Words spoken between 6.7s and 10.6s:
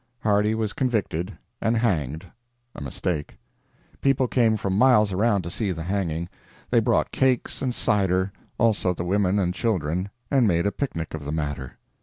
they brought cakes and cider, also the women and children, and